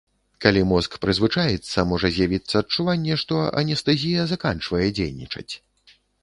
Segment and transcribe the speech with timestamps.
[0.43, 5.49] Калі мозг прызвычаіцца, можа з'явіцца адчуванне, што анестэзія заканчвае дзейнічаць.